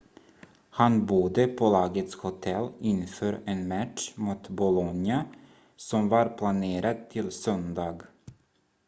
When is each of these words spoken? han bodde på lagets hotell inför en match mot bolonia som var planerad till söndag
han 0.75 0.95
bodde 1.09 1.43
på 1.47 1.67
lagets 1.69 2.15
hotell 2.15 2.69
inför 2.79 3.39
en 3.45 3.67
match 3.67 4.11
mot 4.15 4.49
bolonia 4.49 5.25
som 5.75 6.09
var 6.09 6.37
planerad 6.37 7.09
till 7.09 7.31
söndag 7.31 8.01